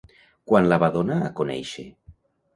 Quan 0.51 0.69
la 0.71 0.79
va 0.85 0.89
donar 0.95 1.19
a 1.27 1.31
conèixer? 1.43 1.87